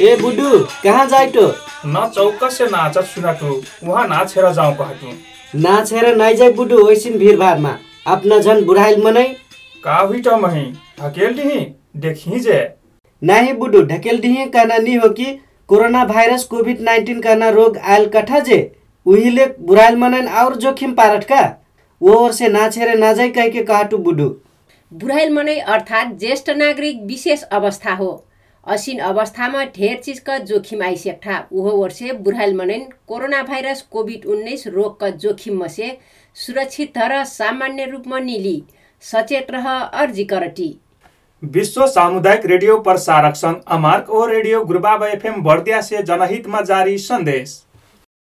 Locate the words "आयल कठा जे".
17.78-18.60